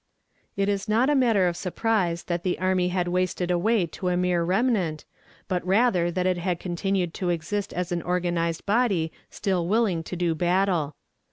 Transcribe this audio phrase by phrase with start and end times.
[0.57, 4.17] It is not a matter of surprise that the army had wasted away to a
[4.17, 5.05] mere remnant,
[5.47, 10.15] but rather that it had continued to exist as an organized body still willing to
[10.15, 10.95] do battle.